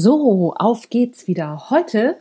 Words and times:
So, 0.00 0.54
auf 0.56 0.90
geht's 0.90 1.26
wieder. 1.26 1.70
Heute 1.70 2.18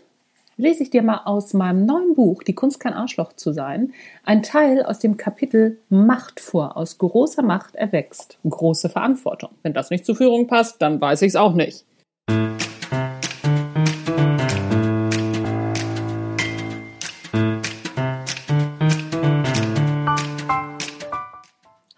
lese 0.55 0.81
ich 0.81 0.89
dir 0.89 1.03
mal 1.03 1.21
aus 1.25 1.53
meinem 1.53 1.85
neuen 1.85 2.15
Buch 2.15 2.41
Die 2.41 2.55
Kunst 2.55 2.79
kein 2.79 2.93
Arschloch 2.93 3.33
zu 3.33 3.53
sein, 3.53 3.93
ein 4.23 4.41
Teil 4.41 4.81
aus 4.81 4.97
dem 4.97 5.15
Kapitel 5.15 5.77
Macht 5.87 6.39
vor. 6.39 6.75
Aus 6.75 6.97
großer 6.97 7.43
Macht 7.43 7.75
erwächst 7.75 8.39
große 8.49 8.89
Verantwortung. 8.89 9.51
Wenn 9.61 9.73
das 9.73 9.91
nicht 9.91 10.07
zur 10.07 10.15
Führung 10.15 10.47
passt, 10.47 10.81
dann 10.81 10.99
weiß 10.99 11.21
ich 11.21 11.27
es 11.27 11.35
auch 11.35 11.53
nicht. 11.53 11.85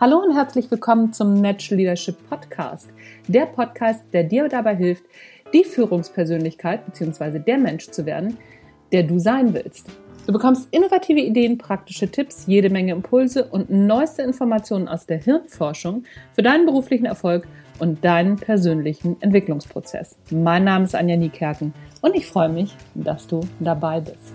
Hallo 0.02 0.20
und 0.20 0.34
herzlich 0.34 0.71
willkommen 0.71 1.11
zum 1.11 1.41
Natural 1.41 1.77
Leadership 1.77 2.16
Podcast. 2.30 2.89
Der 3.27 3.46
Podcast, 3.46 4.05
der 4.14 4.23
dir 4.23 4.48
dabei 4.48 4.73
hilft, 4.73 5.04
die 5.54 5.64
Führungspersönlichkeit 5.64 6.86
bzw. 6.86 7.39
der 7.39 7.57
Mensch 7.57 7.90
zu 7.90 8.06
werden, 8.06 8.38
der 8.92 9.04
du 9.04 9.20
sein 9.20 9.54
willst. 9.54 9.88
Du 10.26 10.34
bekommst 10.34 10.68
innovative 10.71 11.20
Ideen, 11.20 11.57
praktische 11.57 12.10
Tipps, 12.10 12.44
jede 12.46 12.70
Menge 12.70 12.92
Impulse 12.92 13.46
und 13.46 13.70
neueste 13.70 14.21
Informationen 14.21 14.88
aus 14.88 15.07
der 15.07 15.18
Hirnforschung 15.18 16.04
für 16.34 16.43
deinen 16.43 16.66
beruflichen 16.66 17.06
Erfolg 17.06 17.48
und 17.80 18.06
deinen 18.06 18.36
persönlichen 18.36 19.20
Entwicklungsprozess. 19.21 20.18
Mein 20.30 20.66
Name 20.66 20.86
ist 20.86 20.96
Anja 20.96 21.16
Niekerken 21.16 21.74
und 22.02 22.16
ich 22.16 22.28
freue 22.28 22.50
mich, 22.50 22.76
dass 22.93 23.26
du 23.26 23.42
dabei 23.60 24.02
bist. 24.02 24.34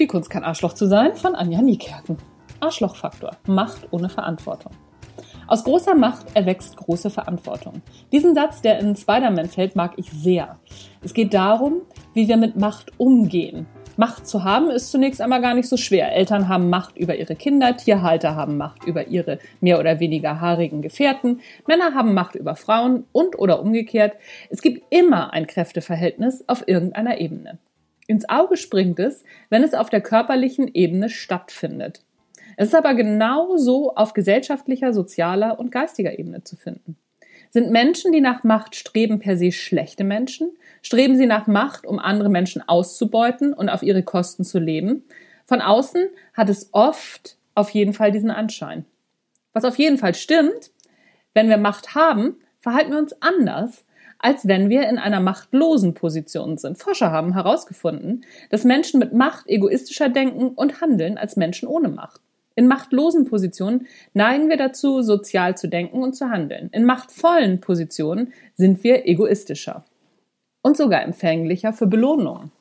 Die 0.00 0.06
Kunst 0.06 0.30
kein 0.30 0.44
Arschloch 0.44 0.72
zu 0.72 0.86
sein 0.86 1.14
von 1.14 1.34
Anja 1.34 1.60
Niekerken. 1.60 2.16
Arschlochfaktor. 2.58 3.36
Macht 3.46 3.88
ohne 3.90 4.08
Verantwortung. 4.08 4.72
Aus 5.46 5.62
großer 5.62 5.94
Macht 5.94 6.24
erwächst 6.32 6.74
große 6.78 7.10
Verantwortung. 7.10 7.82
Diesen 8.10 8.34
Satz, 8.34 8.62
der 8.62 8.78
in 8.78 8.96
Spider-Man 8.96 9.50
fällt, 9.50 9.76
mag 9.76 9.92
ich 9.96 10.10
sehr. 10.10 10.58
Es 11.02 11.12
geht 11.12 11.34
darum, 11.34 11.82
wie 12.14 12.28
wir 12.28 12.38
mit 12.38 12.56
Macht 12.56 12.98
umgehen. 12.98 13.66
Macht 13.98 14.26
zu 14.26 14.42
haben 14.42 14.70
ist 14.70 14.90
zunächst 14.90 15.20
einmal 15.20 15.42
gar 15.42 15.52
nicht 15.52 15.68
so 15.68 15.76
schwer. 15.76 16.14
Eltern 16.14 16.48
haben 16.48 16.70
Macht 16.70 16.96
über 16.96 17.16
ihre 17.16 17.36
Kinder, 17.36 17.76
Tierhalter 17.76 18.36
haben 18.36 18.56
Macht 18.56 18.84
über 18.84 19.08
ihre 19.08 19.38
mehr 19.60 19.78
oder 19.78 20.00
weniger 20.00 20.40
haarigen 20.40 20.80
Gefährten, 20.80 21.40
Männer 21.66 21.92
haben 21.94 22.14
Macht 22.14 22.36
über 22.36 22.56
Frauen 22.56 23.04
und 23.12 23.38
oder 23.38 23.60
umgekehrt. 23.60 24.14
Es 24.48 24.62
gibt 24.62 24.82
immer 24.88 25.34
ein 25.34 25.46
Kräfteverhältnis 25.46 26.42
auf 26.46 26.66
irgendeiner 26.66 27.20
Ebene. 27.20 27.58
Ins 28.10 28.28
Auge 28.28 28.56
springt 28.56 28.98
es, 28.98 29.22
wenn 29.50 29.62
es 29.62 29.72
auf 29.72 29.88
der 29.88 30.00
körperlichen 30.00 30.66
Ebene 30.74 31.08
stattfindet. 31.08 32.02
Es 32.56 32.70
ist 32.70 32.74
aber 32.74 32.94
genauso 32.94 33.94
auf 33.94 34.14
gesellschaftlicher, 34.14 34.92
sozialer 34.92 35.60
und 35.60 35.70
geistiger 35.70 36.18
Ebene 36.18 36.42
zu 36.42 36.56
finden. 36.56 36.96
Sind 37.50 37.70
Menschen, 37.70 38.10
die 38.10 38.20
nach 38.20 38.42
Macht 38.42 38.74
streben, 38.74 39.20
per 39.20 39.36
se 39.36 39.52
schlechte 39.52 40.02
Menschen? 40.02 40.50
Streben 40.82 41.16
sie 41.16 41.26
nach 41.26 41.46
Macht, 41.46 41.86
um 41.86 42.00
andere 42.00 42.30
Menschen 42.30 42.68
auszubeuten 42.68 43.52
und 43.52 43.68
auf 43.68 43.84
ihre 43.84 44.02
Kosten 44.02 44.42
zu 44.42 44.58
leben? 44.58 45.04
Von 45.46 45.60
außen 45.60 46.08
hat 46.34 46.48
es 46.48 46.70
oft 46.72 47.36
auf 47.54 47.70
jeden 47.70 47.92
Fall 47.92 48.10
diesen 48.10 48.32
Anschein. 48.32 48.86
Was 49.52 49.64
auf 49.64 49.78
jeden 49.78 49.98
Fall 49.98 50.16
stimmt, 50.16 50.72
wenn 51.32 51.48
wir 51.48 51.58
Macht 51.58 51.94
haben, 51.94 52.38
verhalten 52.58 52.90
wir 52.90 52.98
uns 52.98 53.14
anders, 53.22 53.84
als 54.20 54.46
wenn 54.46 54.68
wir 54.68 54.88
in 54.88 54.98
einer 54.98 55.20
machtlosen 55.20 55.94
Position 55.94 56.58
sind. 56.58 56.78
Forscher 56.78 57.10
haben 57.10 57.32
herausgefunden, 57.32 58.24
dass 58.50 58.64
Menschen 58.64 59.00
mit 59.00 59.12
Macht 59.12 59.48
egoistischer 59.48 60.08
denken 60.08 60.50
und 60.50 60.80
handeln 60.80 61.18
als 61.18 61.36
Menschen 61.36 61.66
ohne 61.66 61.88
Macht. 61.88 62.20
In 62.54 62.66
machtlosen 62.66 63.24
Positionen 63.24 63.86
neigen 64.12 64.50
wir 64.50 64.58
dazu, 64.58 65.02
sozial 65.02 65.56
zu 65.56 65.68
denken 65.68 66.02
und 66.02 66.14
zu 66.14 66.28
handeln. 66.28 66.68
In 66.72 66.84
machtvollen 66.84 67.60
Positionen 67.60 68.32
sind 68.54 68.84
wir 68.84 69.06
egoistischer 69.06 69.84
und 70.60 70.76
sogar 70.76 71.02
empfänglicher 71.02 71.72
für 71.72 71.86
Belohnungen. 71.86 72.52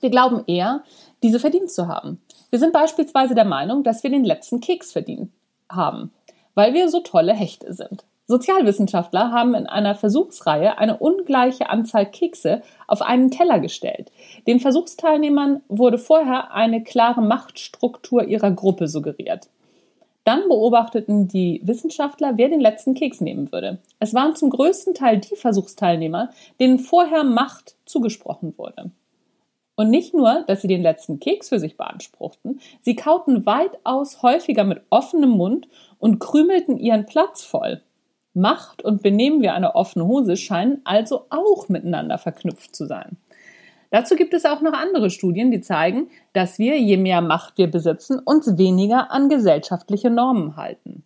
Wir 0.00 0.10
glauben 0.10 0.44
eher, 0.46 0.84
diese 1.22 1.40
verdient 1.40 1.70
zu 1.70 1.88
haben. 1.88 2.20
Wir 2.50 2.60
sind 2.60 2.72
beispielsweise 2.72 3.34
der 3.34 3.44
Meinung, 3.44 3.82
dass 3.82 4.04
wir 4.04 4.10
den 4.10 4.24
letzten 4.24 4.60
Keks 4.60 4.92
verdient 4.92 5.32
haben, 5.68 6.12
weil 6.54 6.74
wir 6.74 6.88
so 6.88 7.00
tolle 7.00 7.34
Hechte 7.34 7.72
sind. 7.74 8.04
Sozialwissenschaftler 8.28 9.30
haben 9.30 9.54
in 9.54 9.66
einer 9.66 9.94
Versuchsreihe 9.94 10.78
eine 10.78 10.96
ungleiche 10.98 11.70
Anzahl 11.70 12.06
Kekse 12.06 12.62
auf 12.88 13.00
einen 13.00 13.30
Teller 13.30 13.60
gestellt. 13.60 14.10
Den 14.48 14.58
Versuchsteilnehmern 14.58 15.62
wurde 15.68 15.98
vorher 15.98 16.52
eine 16.52 16.82
klare 16.82 17.22
Machtstruktur 17.22 18.24
ihrer 18.24 18.50
Gruppe 18.50 18.88
suggeriert. 18.88 19.48
Dann 20.24 20.48
beobachteten 20.48 21.28
die 21.28 21.60
Wissenschaftler, 21.62 22.32
wer 22.36 22.48
den 22.48 22.60
letzten 22.60 22.94
Keks 22.94 23.20
nehmen 23.20 23.52
würde. 23.52 23.78
Es 24.00 24.12
waren 24.12 24.34
zum 24.34 24.50
größten 24.50 24.94
Teil 24.94 25.18
die 25.18 25.36
Versuchsteilnehmer, 25.36 26.30
denen 26.58 26.80
vorher 26.80 27.22
Macht 27.22 27.76
zugesprochen 27.84 28.54
wurde. 28.56 28.90
Und 29.76 29.90
nicht 29.90 30.14
nur, 30.14 30.42
dass 30.48 30.62
sie 30.62 30.68
den 30.68 30.82
letzten 30.82 31.20
Keks 31.20 31.50
für 31.50 31.60
sich 31.60 31.76
beanspruchten, 31.76 32.60
sie 32.82 32.96
kauten 32.96 33.46
weitaus 33.46 34.22
häufiger 34.22 34.64
mit 34.64 34.80
offenem 34.90 35.30
Mund 35.30 35.68
und 36.00 36.18
krümelten 36.18 36.76
ihren 36.76 37.06
Platz 37.06 37.44
voll. 37.44 37.82
Macht 38.36 38.82
und 38.82 39.02
Benehmen 39.02 39.40
wie 39.40 39.48
eine 39.48 39.74
offene 39.74 40.06
Hose 40.06 40.36
scheinen 40.36 40.82
also 40.84 41.26
auch 41.30 41.68
miteinander 41.68 42.18
verknüpft 42.18 42.76
zu 42.76 42.86
sein. 42.86 43.16
Dazu 43.90 44.14
gibt 44.14 44.34
es 44.34 44.44
auch 44.44 44.60
noch 44.60 44.74
andere 44.74 45.08
Studien, 45.08 45.50
die 45.50 45.62
zeigen, 45.62 46.10
dass 46.34 46.58
wir, 46.58 46.78
je 46.78 46.98
mehr 46.98 47.22
Macht 47.22 47.56
wir 47.56 47.70
besitzen, 47.70 48.18
uns 48.18 48.58
weniger 48.58 49.10
an 49.10 49.30
gesellschaftliche 49.30 50.10
Normen 50.10 50.56
halten. 50.56 51.02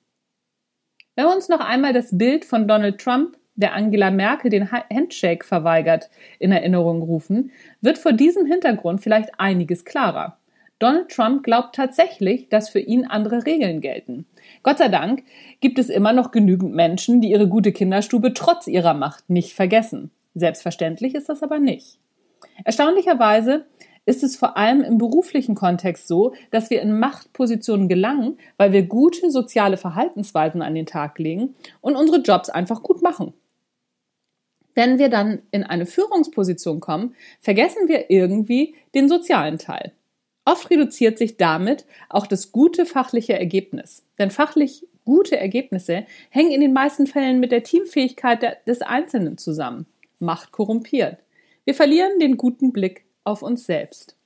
Wenn 1.15 1.27
wir 1.27 1.35
uns 1.35 1.49
noch 1.49 1.61
einmal 1.61 1.93
das 1.93 2.17
Bild 2.17 2.45
von 2.45 2.67
Donald 2.67 3.01
Trump, 3.01 3.37
der 3.55 3.75
Angela 3.75 4.11
Merkel 4.11 4.51
den 4.51 4.73
Handshake 4.73 5.45
verweigert, 5.45 6.11
in 6.41 6.51
Erinnerung 6.51 7.03
rufen, 7.03 7.53
wird 7.81 7.99
vor 7.99 8.13
diesem 8.13 8.47
Hintergrund 8.47 9.03
vielleicht 9.03 9.39
einiges 9.39 9.85
klarer. 9.85 10.40
Donald 10.81 11.11
Trump 11.11 11.43
glaubt 11.43 11.75
tatsächlich, 11.75 12.49
dass 12.49 12.71
für 12.71 12.81
ihn 12.81 13.05
andere 13.05 13.45
Regeln 13.45 13.83
gelten. 13.83 14.25
Gott 14.63 14.79
sei 14.79 14.89
Dank 14.89 15.23
gibt 15.61 15.79
es 15.79 15.91
immer 15.91 16.15
noch 16.15 16.31
genügend 16.31 16.75
Menschen, 16.75 17.21
die 17.21 17.31
ihre 17.31 17.49
gute 17.49 17.71
Kinderstube 17.71 18.33
trotz 18.33 18.67
ihrer 18.67 18.95
Macht 18.95 19.29
nicht 19.29 19.53
vergessen. 19.53 20.11
Selbstverständlich 20.35 21.15
ist 21.15 21.29
das 21.29 21.43
aber 21.43 21.59
nicht. 21.59 21.99
Erstaunlicherweise 22.65 23.67
ist 24.07 24.23
es 24.23 24.37
vor 24.37 24.57
allem 24.57 24.81
im 24.81 24.97
beruflichen 24.97 25.55
Kontext 25.55 26.09
so, 26.09 26.33
dass 26.51 26.71
wir 26.71 26.81
in 26.81 26.99
Machtpositionen 26.99 27.87
gelangen, 27.87 28.39
weil 28.57 28.73
wir 28.73 28.85
gute 28.85 29.31
soziale 29.31 29.77
Verhaltensweisen 29.77 30.63
an 30.63 30.75
den 30.75 30.87
Tag 30.87 31.19
legen 31.19 31.57
und 31.83 31.95
unsere 31.95 32.23
Jobs 32.23 32.49
einfach 32.49 32.83
gut 32.83 33.03
machen. 33.03 33.35
Wenn 34.75 34.99
wir 34.99 35.11
dann 35.11 35.43
in 35.51 35.63
eine 35.63 35.85
Führungsposition 35.85 36.81
kommen, 36.81 37.15
vergessen 37.39 37.87
wir 37.87 38.11
irgendwie 38.11 38.75
den 38.95 39.11
sozialen 39.11 39.59
Teil. 39.59 39.93
Oft 40.51 40.69
reduziert 40.69 41.17
sich 41.17 41.37
damit 41.37 41.85
auch 42.09 42.27
das 42.27 42.51
gute 42.51 42.85
fachliche 42.85 43.39
Ergebnis. 43.39 44.05
Denn 44.19 44.33
fachlich 44.33 44.85
gute 45.05 45.39
Ergebnisse 45.39 46.07
hängen 46.29 46.51
in 46.51 46.61
den 46.61 46.73
meisten 46.73 47.07
Fällen 47.07 47.39
mit 47.39 47.53
der 47.53 47.63
Teamfähigkeit 47.63 48.67
des 48.67 48.83
Einzelnen 48.83 49.39
zusammen. 49.39 49.87
Macht 50.19 50.51
korrumpiert. 50.51 51.19
Wir 51.65 51.75
verlieren 51.75 52.19
den 52.19 52.37
guten 52.37 52.73
Blick 52.73 53.05
auf 53.23 53.43
uns 53.43 53.65
selbst. 53.65 54.17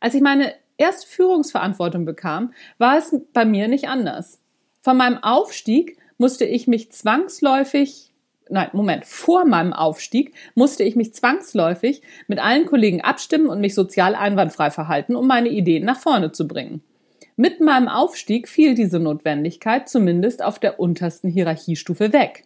Als 0.00 0.16
ich 0.16 0.22
meine 0.22 0.54
erste 0.76 1.06
Führungsverantwortung 1.06 2.04
bekam, 2.04 2.52
war 2.78 2.98
es 2.98 3.14
bei 3.32 3.44
mir 3.44 3.68
nicht 3.68 3.86
anders. 3.88 4.40
Von 4.80 4.96
meinem 4.96 5.22
Aufstieg 5.22 5.98
musste 6.18 6.46
ich 6.46 6.66
mich 6.66 6.90
zwangsläufig 6.90 8.12
nein, 8.48 8.68
Moment, 8.72 9.04
vor 9.04 9.44
meinem 9.44 9.72
Aufstieg 9.72 10.34
musste 10.54 10.82
ich 10.82 10.96
mich 10.96 11.14
zwangsläufig 11.14 12.02
mit 12.26 12.38
allen 12.38 12.66
Kollegen 12.66 13.00
abstimmen 13.00 13.48
und 13.48 13.60
mich 13.60 13.74
sozial 13.74 14.14
einwandfrei 14.14 14.70
verhalten, 14.70 15.16
um 15.16 15.26
meine 15.26 15.48
Ideen 15.48 15.84
nach 15.84 15.98
vorne 15.98 16.32
zu 16.32 16.46
bringen. 16.46 16.82
Mit 17.36 17.60
meinem 17.60 17.88
Aufstieg 17.88 18.48
fiel 18.48 18.74
diese 18.74 19.00
Notwendigkeit 19.00 19.88
zumindest 19.88 20.42
auf 20.42 20.58
der 20.58 20.78
untersten 20.78 21.28
Hierarchiestufe 21.28 22.12
weg. 22.12 22.44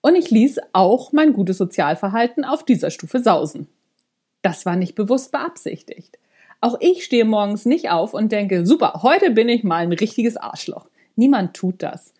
Und 0.00 0.14
ich 0.14 0.30
ließ 0.30 0.60
auch 0.72 1.12
mein 1.12 1.32
gutes 1.32 1.58
Sozialverhalten 1.58 2.44
auf 2.44 2.64
dieser 2.64 2.90
Stufe 2.90 3.18
sausen. 3.20 3.66
Das 4.42 4.64
war 4.64 4.76
nicht 4.76 4.94
bewusst 4.94 5.32
beabsichtigt. 5.32 6.18
Auch 6.60 6.76
ich 6.80 7.04
stehe 7.04 7.24
morgens 7.24 7.64
nicht 7.64 7.90
auf 7.90 8.14
und 8.14 8.30
denke, 8.30 8.64
super, 8.64 9.00
heute 9.02 9.30
bin 9.30 9.48
ich 9.48 9.64
mal 9.64 9.78
ein 9.78 9.92
richtiges 9.92 10.36
Arschloch. 10.36 10.88
Niemand 11.16 11.54
tut 11.54 11.82
das. 11.82 12.14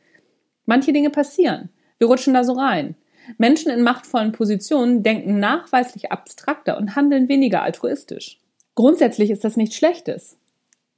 Manche 0.65 0.93
Dinge 0.93 1.11
passieren. 1.11 1.69
Wir 1.99 2.07
rutschen 2.07 2.35
da 2.35 2.45
so 2.45 2.53
rein. 2.53 2.95
Menschen 3.39 3.71
in 3.71 3.83
machtvollen 3.83 4.33
Positionen 4.33 5.03
denken 5.03 5.41
nachweislich 5.41 6.13
abstrakter 6.13 6.77
und 6.79 6.95
handeln 6.95 7.29
weniger 7.29 7.63
altruistisch. 7.63 8.39
Grundsätzlich 8.75 9.31
ist 9.31 9.45
das 9.45 9.57
nichts 9.57 9.77
Schlechtes. 9.77 10.37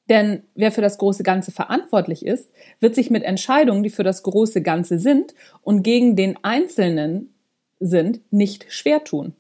Denn 0.09 0.43
wer 0.55 0.73
für 0.73 0.81
das 0.81 0.99
große 0.99 1.23
Ganze 1.23 1.53
verantwortlich 1.53 2.25
ist, 2.25 2.51
wird 2.81 2.95
sich 2.95 3.11
mit 3.11 3.25
Entscheidungen, 3.25 3.83
die 3.83 3.91
für 3.91 4.05
das 4.05 4.23
große 4.23 4.63
Ganze 4.63 4.99
sind 4.99 5.35
und 5.63 5.83
gegen 5.83 6.17
den 6.17 6.43
Einzelnen 6.43 7.35
sind, 7.79 8.21
nicht 8.31 8.67
schwer 8.69 9.05
tun. 9.05 9.35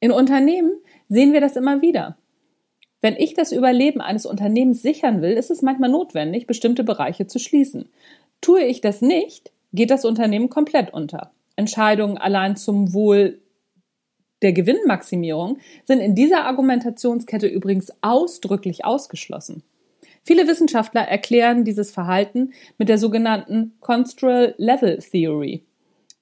In 0.00 0.10
Unternehmen 0.10 0.72
sehen 1.08 1.32
wir 1.32 1.40
das 1.40 1.56
immer 1.56 1.82
wieder. 1.82 2.16
Wenn 3.00 3.16
ich 3.16 3.34
das 3.34 3.52
Überleben 3.52 4.00
eines 4.00 4.24
Unternehmens 4.24 4.80
sichern 4.80 5.20
will, 5.20 5.32
ist 5.32 5.50
es 5.50 5.60
manchmal 5.60 5.90
notwendig, 5.90 6.46
bestimmte 6.46 6.84
Bereiche 6.84 7.26
zu 7.26 7.38
schließen. 7.38 7.90
Tue 8.40 8.64
ich 8.64 8.80
das 8.80 9.02
nicht, 9.02 9.52
geht 9.74 9.90
das 9.90 10.04
Unternehmen 10.04 10.48
komplett 10.48 10.92
unter. 10.92 11.32
Entscheidungen 11.56 12.18
allein 12.18 12.56
zum 12.56 12.94
Wohl 12.94 13.40
der 14.42 14.52
Gewinnmaximierung 14.52 15.58
sind 15.84 16.00
in 16.00 16.14
dieser 16.14 16.44
Argumentationskette 16.44 17.46
übrigens 17.46 17.92
ausdrücklich 18.02 18.84
ausgeschlossen. 18.84 19.62
Viele 20.22 20.46
Wissenschaftler 20.46 21.02
erklären 21.02 21.64
dieses 21.64 21.90
Verhalten 21.90 22.52
mit 22.78 22.88
der 22.88 22.98
sogenannten 22.98 23.72
Construal 23.80 24.54
Level 24.56 24.98
Theory. 24.98 25.64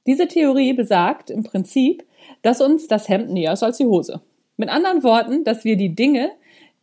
Diese 0.07 0.27
Theorie 0.27 0.73
besagt 0.73 1.31
im 1.31 1.45
Prinzip, 1.45 2.05
dass 2.43 2.61
uns 2.61 2.89
das 2.89 3.09
Hemd 3.09 3.31
näher 3.31 3.53
ist 3.53 3.63
als 3.63 3.79
die 3.79 3.87
Hose. 3.87 4.21
Mit 4.57 4.69
anderen 4.69 5.03
Worten, 5.03 5.45
dass 5.45 5.65
wir 5.65 5.77
die 5.77 5.95
Dinge, 5.95 6.31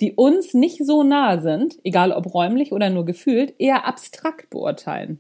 die 0.02 0.14
uns 0.14 0.54
nicht 0.54 0.86
so 0.86 1.04
nahe 1.04 1.42
sind, 1.42 1.78
egal 1.84 2.12
ob 2.12 2.34
räumlich 2.34 2.72
oder 2.72 2.90
nur 2.90 3.06
gefühlt, 3.06 3.54
eher 3.60 3.86
abstrakt 3.86 4.50
beurteilen. 4.50 5.20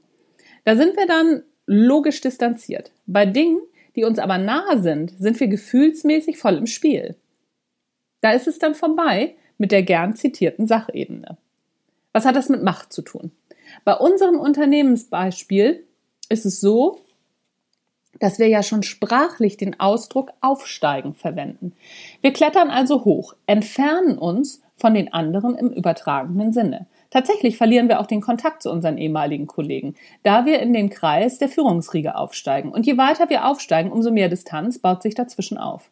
Da 0.63 0.75
sind 0.75 0.97
wir 0.97 1.07
dann 1.07 1.44
logisch 1.65 2.21
distanziert. 2.21 2.91
Bei 3.06 3.25
Dingen, 3.25 3.59
die 3.95 4.03
uns 4.03 4.19
aber 4.19 4.38
nahe 4.38 4.81
sind, 4.81 5.13
sind 5.19 5.39
wir 5.39 5.47
gefühlsmäßig 5.47 6.38
voll 6.38 6.56
im 6.56 6.65
Spiel. 6.67 7.15
Da 8.21 8.31
ist 8.31 8.47
es 8.47 8.59
dann 8.59 8.75
vorbei 8.75 9.35
mit 9.57 9.71
der 9.71 9.83
gern 9.83 10.15
zitierten 10.15 10.67
Sachebene. 10.67 11.38
Was 12.11 12.25
hat 12.25 12.35
das 12.35 12.50
mit 12.50 12.63
Macht 12.63 12.91
zu 12.91 13.01
tun? 13.01 13.31
Bei 13.83 13.94
unserem 13.94 14.39
Unternehmensbeispiel 14.39 15.85
ist 16.29 16.45
es 16.45 16.59
so, 16.59 17.01
dass 18.19 18.39
wir 18.39 18.47
ja 18.47 18.63
schon 18.63 18.83
sprachlich 18.83 19.57
den 19.57 19.79
Ausdruck 19.79 20.31
aufsteigen 20.41 21.15
verwenden. 21.15 21.73
Wir 22.21 22.33
klettern 22.33 22.69
also 22.69 23.06
hoch, 23.06 23.35
entfernen 23.45 24.17
uns 24.17 24.61
von 24.75 24.94
den 24.94 25.13
anderen 25.13 25.56
im 25.56 25.69
übertragenen 25.69 26.51
Sinne. 26.51 26.88
Tatsächlich 27.09 27.57
verlieren 27.57 27.89
wir 27.89 28.00
auch 28.00 28.06
den 28.06 28.21
Kontakt 28.21 28.61
zu 28.61 28.71
unseren 28.71 28.97
ehemaligen 28.97 29.47
Kollegen, 29.47 29.95
da 30.23 30.45
wir 30.45 30.59
in 30.59 30.73
den 30.73 30.89
Kreis 30.89 31.39
der 31.39 31.50
Führungsriege 31.50 32.15
aufsteigen. 32.15 32.71
Und 32.71 32.85
je 32.85 32.97
weiter 32.97 33.29
wir 33.29 33.45
aufsteigen, 33.45 33.91
umso 33.91 34.11
mehr 34.11 34.29
Distanz 34.29 34.79
baut 34.79 35.01
sich 35.01 35.15
dazwischen 35.15 35.57
auf. 35.57 35.89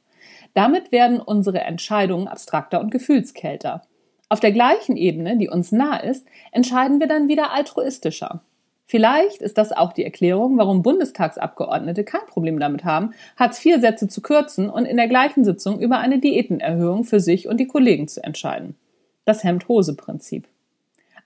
Damit 0.53 0.91
werden 0.91 1.19
unsere 1.19 1.61
Entscheidungen 1.61 2.27
abstrakter 2.27 2.79
und 2.79 2.91
gefühlskälter. 2.91 3.83
Auf 4.29 4.39
der 4.39 4.51
gleichen 4.51 4.97
Ebene, 4.97 5.37
die 5.37 5.49
uns 5.49 5.71
nah 5.71 5.97
ist, 5.97 6.25
entscheiden 6.51 6.99
wir 6.99 7.07
dann 7.07 7.27
wieder 7.27 7.51
altruistischer. 7.51 8.41
Vielleicht 8.85 9.41
ist 9.41 9.57
das 9.57 9.73
auch 9.73 9.91
die 9.91 10.05
Erklärung, 10.05 10.57
warum 10.57 10.81
Bundestagsabgeordnete 10.81 12.03
kein 12.05 12.25
Problem 12.27 12.59
damit 12.59 12.85
haben, 12.85 13.13
Hartz-IV-Sätze 13.37 14.07
zu 14.07 14.21
kürzen 14.21 14.69
und 14.69 14.85
in 14.85 14.95
der 14.95 15.09
gleichen 15.09 15.43
Sitzung 15.43 15.79
über 15.79 15.97
eine 15.97 16.19
Diätenerhöhung 16.19 17.03
für 17.03 17.19
sich 17.19 17.47
und 17.49 17.57
die 17.59 17.67
Kollegen 17.67 18.07
zu 18.07 18.23
entscheiden. 18.23 18.75
Das 19.25 19.43
Hemd-Hose-Prinzip. 19.43 20.47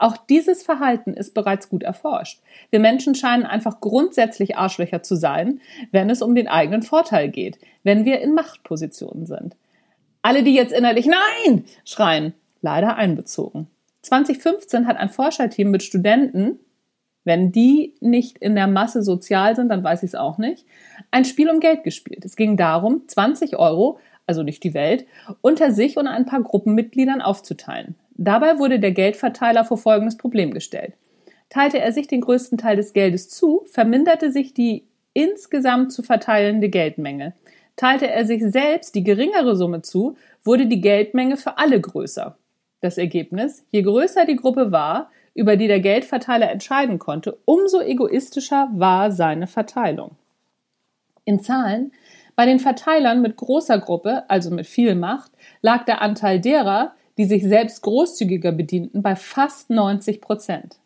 Auch 0.01 0.17
dieses 0.17 0.63
Verhalten 0.63 1.13
ist 1.13 1.33
bereits 1.33 1.69
gut 1.69 1.83
erforscht. 1.83 2.41
Wir 2.71 2.79
Menschen 2.79 3.13
scheinen 3.13 3.45
einfach 3.45 3.79
grundsätzlich 3.79 4.57
Arschlöcher 4.57 5.03
zu 5.03 5.15
sein, 5.15 5.61
wenn 5.91 6.09
es 6.09 6.21
um 6.21 6.33
den 6.33 6.47
eigenen 6.47 6.81
Vorteil 6.81 7.29
geht, 7.29 7.59
wenn 7.83 8.03
wir 8.03 8.19
in 8.19 8.33
Machtpositionen 8.33 9.25
sind. 9.25 9.55
Alle, 10.23 10.43
die 10.43 10.55
jetzt 10.55 10.73
innerlich 10.73 11.05
Nein 11.05 11.65
schreien, 11.85 12.33
leider 12.61 12.95
einbezogen. 12.95 13.67
2015 14.01 14.87
hat 14.87 14.97
ein 14.97 15.09
Forscherteam 15.09 15.69
mit 15.69 15.83
Studenten 15.83 16.59
wenn 17.23 17.51
die 17.51 17.93
nicht 17.99 18.37
in 18.39 18.55
der 18.55 18.67
Masse 18.67 19.03
sozial 19.03 19.55
sind, 19.55 19.69
dann 19.69 19.83
weiß 19.83 20.03
ich 20.03 20.09
es 20.09 20.15
auch 20.15 20.37
nicht. 20.37 20.65
Ein 21.11 21.25
Spiel 21.25 21.49
um 21.49 21.59
Geld 21.59 21.83
gespielt. 21.83 22.25
Es 22.25 22.35
ging 22.35 22.57
darum, 22.57 23.03
20 23.07 23.57
Euro, 23.57 23.99
also 24.25 24.43
nicht 24.43 24.63
die 24.63 24.73
Welt, 24.73 25.05
unter 25.41 25.71
sich 25.71 25.97
und 25.97 26.07
ein 26.07 26.25
paar 26.25 26.41
Gruppenmitgliedern 26.41 27.21
aufzuteilen. 27.21 27.95
Dabei 28.23 28.59
wurde 28.59 28.79
der 28.79 28.91
Geldverteiler 28.91 29.65
vor 29.65 29.79
folgendes 29.79 30.15
Problem 30.15 30.51
gestellt. 30.53 30.93
Teilte 31.49 31.79
er 31.79 31.91
sich 31.91 32.05
den 32.05 32.21
größten 32.21 32.59
Teil 32.59 32.75
des 32.75 32.93
Geldes 32.93 33.29
zu, 33.29 33.65
verminderte 33.65 34.31
sich 34.31 34.53
die 34.53 34.85
insgesamt 35.13 35.91
zu 35.91 36.03
verteilende 36.03 36.69
Geldmenge. 36.69 37.33
Teilte 37.77 38.07
er 38.07 38.25
sich 38.25 38.43
selbst 38.43 38.93
die 38.93 39.03
geringere 39.03 39.55
Summe 39.55 39.81
zu, 39.81 40.17
wurde 40.43 40.67
die 40.67 40.81
Geldmenge 40.81 41.35
für 41.35 41.57
alle 41.57 41.81
größer. 41.81 42.37
Das 42.79 42.99
Ergebnis, 42.99 43.65
je 43.71 43.81
größer 43.81 44.25
die 44.25 44.35
Gruppe 44.35 44.71
war, 44.71 45.09
über 45.33 45.55
die 45.55 45.67
der 45.67 45.79
Geldverteiler 45.79 46.51
entscheiden 46.51 46.99
konnte, 46.99 47.39
umso 47.45 47.81
egoistischer 47.81 48.69
war 48.71 49.11
seine 49.11 49.47
Verteilung. 49.47 50.11
In 51.25 51.39
Zahlen, 51.39 51.91
bei 52.35 52.45
den 52.45 52.59
Verteilern 52.59 53.23
mit 53.23 53.35
großer 53.35 53.79
Gruppe, 53.79 54.29
also 54.29 54.51
mit 54.51 54.67
viel 54.67 54.93
Macht, 54.93 55.31
lag 55.63 55.85
der 55.85 56.03
Anteil 56.03 56.39
derer, 56.39 56.93
die 57.17 57.25
sich 57.25 57.43
selbst 57.43 57.81
großzügiger 57.81 58.51
bedienten, 58.51 59.01
bei 59.01 59.15
fast 59.15 59.69
90 59.69 60.21
Prozent. 60.21 60.77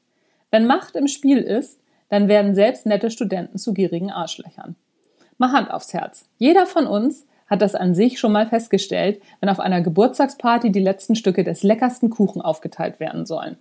Wenn 0.51 0.67
Macht 0.67 0.95
im 0.95 1.07
Spiel 1.07 1.39
ist, 1.39 1.79
dann 2.09 2.27
werden 2.27 2.55
selbst 2.55 2.85
nette 2.85 3.11
Studenten 3.11 3.57
zu 3.57 3.73
gierigen 3.73 4.11
Arschlöchern. 4.11 4.75
Mal 5.37 5.51
Hand 5.51 5.71
aufs 5.71 5.93
Herz. 5.93 6.25
Jeder 6.37 6.65
von 6.65 6.87
uns 6.87 7.25
hat 7.47 7.61
das 7.61 7.75
an 7.75 7.93
sich 7.93 8.19
schon 8.19 8.31
mal 8.31 8.47
festgestellt, 8.47 9.21
wenn 9.39 9.49
auf 9.49 9.59
einer 9.59 9.81
Geburtstagsparty 9.81 10.71
die 10.71 10.79
letzten 10.79 11.15
Stücke 11.15 11.43
des 11.43 11.63
leckersten 11.63 12.09
Kuchen 12.09 12.41
aufgeteilt 12.41 12.99
werden 12.99 13.25
sollen. 13.25 13.57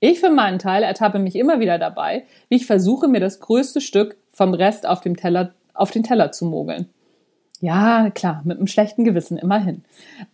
Ich 0.00 0.20
für 0.20 0.30
meinen 0.30 0.58
Teil 0.58 0.84
ertappe 0.84 1.18
mich 1.18 1.34
immer 1.34 1.60
wieder 1.60 1.78
dabei, 1.78 2.24
wie 2.48 2.56
ich 2.56 2.66
versuche, 2.66 3.08
mir 3.08 3.20
das 3.20 3.40
größte 3.40 3.80
Stück 3.80 4.16
vom 4.32 4.54
Rest 4.54 4.86
auf 4.86 5.00
dem 5.00 5.16
Teller, 5.16 5.52
auf 5.74 5.90
den 5.90 6.04
Teller 6.04 6.30
zu 6.30 6.46
mogeln. 6.46 6.88
Ja, 7.60 8.10
klar, 8.10 8.42
mit 8.44 8.58
einem 8.58 8.68
schlechten 8.68 9.04
Gewissen 9.04 9.36
immerhin. 9.36 9.82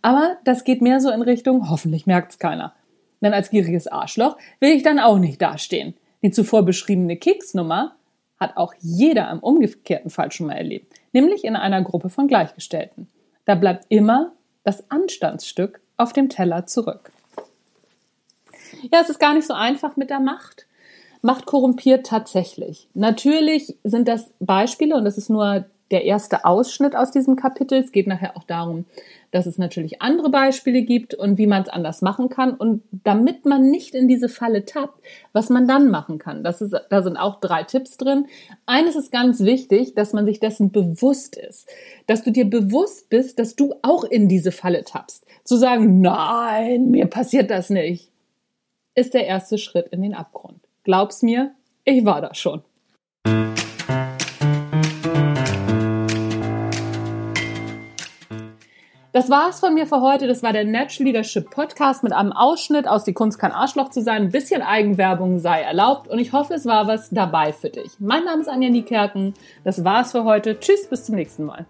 Aber 0.01 0.37
das 0.43 0.63
geht 0.63 0.81
mehr 0.81 1.01
so 1.01 1.09
in 1.09 1.21
Richtung, 1.21 1.69
hoffentlich 1.69 2.05
merkt's 2.05 2.37
keiner. 2.37 2.73
Denn 3.21 3.33
als 3.33 3.49
gieriges 3.49 3.87
Arschloch 3.87 4.37
will 4.59 4.69
ich 4.69 4.83
dann 4.83 4.99
auch 4.99 5.17
nicht 5.17 5.41
dastehen. 5.41 5.95
Die 6.21 6.31
zuvor 6.31 6.63
beschriebene 6.63 7.17
Keksnummer 7.17 7.95
hat 8.39 8.57
auch 8.57 8.73
jeder 8.79 9.31
im 9.31 9.39
umgekehrten 9.39 10.11
Fall 10.11 10.31
schon 10.31 10.47
mal 10.47 10.57
erlebt, 10.57 10.93
nämlich 11.13 11.45
in 11.45 11.55
einer 11.55 11.81
Gruppe 11.81 12.09
von 12.09 12.27
Gleichgestellten. 12.27 13.07
Da 13.45 13.55
bleibt 13.55 13.85
immer 13.89 14.33
das 14.63 14.89
Anstandsstück 14.91 15.81
auf 15.97 16.13
dem 16.13 16.29
Teller 16.29 16.65
zurück. 16.65 17.11
Ja, 18.91 18.99
es 19.01 19.09
ist 19.09 19.19
gar 19.19 19.33
nicht 19.33 19.47
so 19.47 19.53
einfach 19.53 19.95
mit 19.95 20.09
der 20.09 20.19
Macht. 20.19 20.65
Macht 21.21 21.45
korrumpiert 21.45 22.05
tatsächlich. 22.05 22.87
Natürlich 22.93 23.75
sind 23.83 24.07
das 24.07 24.31
Beispiele 24.39 24.95
und 24.95 25.05
das 25.05 25.17
ist 25.17 25.29
nur 25.29 25.65
der 25.91 26.03
erste 26.03 26.45
Ausschnitt 26.45 26.95
aus 26.95 27.11
diesem 27.11 27.35
Kapitel. 27.35 27.77
Es 27.79 27.91
geht 27.91 28.07
nachher 28.07 28.35
auch 28.35 28.43
darum, 28.43 28.85
dass 29.31 29.45
es 29.45 29.57
natürlich 29.57 30.01
andere 30.01 30.29
Beispiele 30.29 30.81
gibt 30.81 31.13
und 31.13 31.37
wie 31.37 31.47
man 31.47 31.63
es 31.63 31.69
anders 31.69 32.01
machen 32.01 32.29
kann. 32.29 32.53
Und 32.53 32.83
damit 32.91 33.45
man 33.45 33.69
nicht 33.69 33.93
in 33.93 34.07
diese 34.07 34.29
Falle 34.29 34.65
tappt, 34.65 34.99
was 35.33 35.49
man 35.49 35.67
dann 35.67 35.89
machen 35.89 36.17
kann. 36.17 36.43
Das 36.43 36.61
ist, 36.61 36.75
da 36.89 37.03
sind 37.03 37.17
auch 37.17 37.39
drei 37.39 37.63
Tipps 37.63 37.97
drin. 37.97 38.25
Eines 38.65 38.95
ist 38.95 39.11
ganz 39.11 39.41
wichtig, 39.41 39.93
dass 39.93 40.13
man 40.13 40.25
sich 40.25 40.39
dessen 40.39 40.71
bewusst 40.71 41.35
ist. 41.35 41.69
Dass 42.07 42.23
du 42.23 42.31
dir 42.31 42.49
bewusst 42.49 43.09
bist, 43.09 43.37
dass 43.39 43.55
du 43.55 43.75
auch 43.81 44.03
in 44.03 44.27
diese 44.27 44.51
Falle 44.51 44.83
tappst. 44.83 45.25
Zu 45.43 45.57
sagen, 45.57 46.01
nein, 46.01 46.89
mir 46.89 47.05
passiert 47.05 47.51
das 47.51 47.69
nicht 47.69 48.11
ist 48.95 49.13
der 49.13 49.27
erste 49.27 49.57
Schritt 49.57 49.89
in 49.89 50.01
den 50.01 50.15
Abgrund. 50.15 50.59
Glaub's 50.83 51.21
mir, 51.21 51.51
ich 51.83 52.05
war 52.05 52.21
da 52.21 52.33
schon. 52.33 52.63
Das 59.15 59.29
war's 59.29 59.61
von 59.61 59.73
mir 59.73 59.87
für 59.87 60.01
heute. 60.01 60.27
Das 60.27 60.43
war 60.43 60.51
der 60.51 60.65
Natural 60.65 61.05
Leadership 61.05 61.49
Podcast 61.49 62.03
mit 62.03 62.11
einem 62.11 62.33
Ausschnitt 62.33 62.85
aus 62.85 63.05
Die 63.05 63.13
Kunst 63.13 63.39
kann 63.39 63.53
Arschloch 63.53 63.89
zu 63.89 64.01
sein. 64.01 64.23
Ein 64.23 64.29
bisschen 64.29 64.61
Eigenwerbung 64.61 65.39
sei 65.39 65.61
erlaubt 65.61 66.09
und 66.09 66.19
ich 66.19 66.33
hoffe, 66.33 66.53
es 66.53 66.65
war 66.65 66.85
was 66.87 67.11
dabei 67.11 67.53
für 67.53 67.69
dich. 67.69 67.93
Mein 67.99 68.25
Name 68.25 68.41
ist 68.41 68.49
Anja 68.49 68.69
Niekerken. 68.69 69.33
Das 69.63 69.85
war's 69.85 70.11
für 70.11 70.25
heute. 70.25 70.59
Tschüss, 70.59 70.89
bis 70.89 71.05
zum 71.05 71.15
nächsten 71.15 71.45
Mal. 71.45 71.65